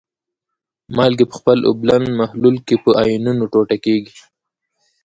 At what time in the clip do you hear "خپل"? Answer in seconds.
1.39-1.59